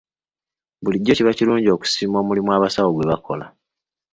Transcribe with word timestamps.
Bulijjo 0.83 1.13
kiba 1.17 1.37
kirungi 1.37 1.69
okusiima 1.75 2.15
omulimu 2.21 2.49
abasawo 2.57 2.89
gwe 2.91 3.07
bakola. 3.11 3.45